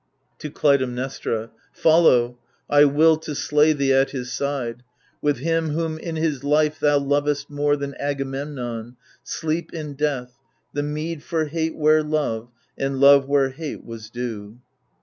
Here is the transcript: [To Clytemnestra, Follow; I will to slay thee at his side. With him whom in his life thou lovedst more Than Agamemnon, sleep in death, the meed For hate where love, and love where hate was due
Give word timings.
[To 0.39 0.49
Clytemnestra, 0.49 1.51
Follow; 1.73 2.39
I 2.67 2.85
will 2.85 3.17
to 3.17 3.35
slay 3.35 3.71
thee 3.71 3.93
at 3.93 4.09
his 4.09 4.33
side. 4.33 4.81
With 5.21 5.37
him 5.37 5.69
whom 5.69 5.99
in 5.99 6.15
his 6.15 6.43
life 6.43 6.79
thou 6.79 6.97
lovedst 6.97 7.51
more 7.51 7.75
Than 7.75 7.93
Agamemnon, 7.99 8.97
sleep 9.23 9.71
in 9.75 9.93
death, 9.93 10.39
the 10.73 10.81
meed 10.81 11.21
For 11.21 11.45
hate 11.45 11.75
where 11.75 12.01
love, 12.01 12.49
and 12.75 12.99
love 12.99 13.27
where 13.29 13.49
hate 13.51 13.85
was 13.85 14.09
due 14.09 14.57